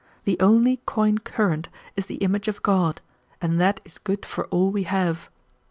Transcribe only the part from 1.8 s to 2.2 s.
is the